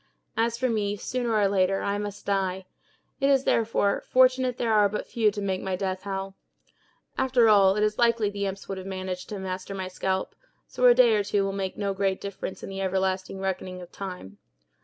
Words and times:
As 0.35 0.57
for 0.57 0.67
me, 0.67 0.97
sooner 0.97 1.35
or 1.35 1.47
later, 1.47 1.83
I 1.83 1.99
must 1.99 2.25
die; 2.25 2.65
it 3.19 3.29
is, 3.29 3.43
therefore, 3.43 4.01
fortunate 4.03 4.57
there 4.57 4.73
are 4.73 4.89
but 4.89 5.05
few 5.05 5.29
to 5.29 5.41
make 5.43 5.61
my 5.61 5.75
death 5.75 6.01
howl. 6.01 6.33
After 7.19 7.47
all, 7.47 7.75
it 7.75 7.83
is 7.83 7.99
likely 7.99 8.27
the 8.27 8.47
imps 8.47 8.67
would 8.67 8.79
have 8.79 8.87
managed 8.87 9.29
to 9.29 9.37
master 9.37 9.75
my 9.75 9.87
scalp, 9.87 10.33
so 10.65 10.85
a 10.87 10.95
day 10.95 11.13
or 11.15 11.23
two 11.23 11.43
will 11.43 11.53
make 11.53 11.77
no 11.77 11.93
great 11.93 12.19
difference 12.19 12.63
in 12.63 12.69
the 12.69 12.81
everlasting 12.81 13.37
reckoning 13.37 13.79
of 13.79 13.91
time. 13.91 14.39